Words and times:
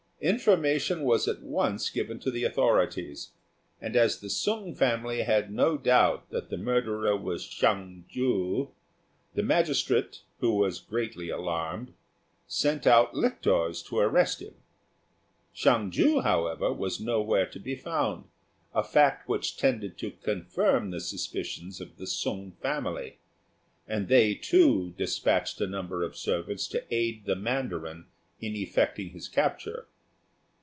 Information 0.23 1.01
was 1.01 1.27
at 1.27 1.41
once 1.41 1.89
given 1.89 2.19
to 2.19 2.29
the 2.29 2.43
authorities; 2.43 3.31
and 3.81 3.95
as 3.95 4.19
the 4.19 4.29
Sung 4.29 4.75
family 4.75 5.23
had 5.23 5.51
no 5.51 5.79
doubt 5.79 6.29
that 6.29 6.51
the 6.51 6.57
murderer 6.59 7.17
was 7.17 7.43
Hsiang 7.43 8.03
ju, 8.07 8.69
the 9.33 9.41
magistrate, 9.41 10.21
who 10.39 10.53
was 10.53 10.79
greatly 10.79 11.29
alarmed, 11.31 11.95
sent 12.45 12.85
out 12.85 13.15
lictors 13.15 13.81
to 13.81 13.97
arrest 13.97 14.43
him. 14.43 14.53
Hsiang 15.55 15.89
ju, 15.89 16.19
however, 16.21 16.71
was 16.71 16.99
nowhere 17.01 17.47
to 17.47 17.57
be 17.59 17.73
found, 17.75 18.25
a 18.75 18.83
fact 18.83 19.27
which 19.27 19.57
tended 19.57 19.97
to 19.97 20.11
confirm 20.11 20.91
the 20.91 20.99
suspicions 20.99 21.81
of 21.81 21.97
the 21.97 22.05
Sung 22.05 22.51
family; 22.61 23.17
and 23.87 24.07
they, 24.07 24.35
too, 24.35 24.93
despatched 24.99 25.59
a 25.61 25.65
number 25.65 26.03
of 26.03 26.15
servants 26.15 26.67
to 26.67 26.83
aid 26.93 27.25
the 27.25 27.35
mandarin 27.35 28.05
in 28.39 28.55
effecting 28.55 29.09
his 29.09 29.27
capture. 29.27 29.87